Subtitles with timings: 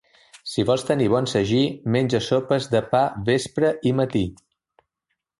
[0.51, 1.59] Si vols tenir bon sagí,
[1.95, 4.23] menja sopes de pa vespre i matí.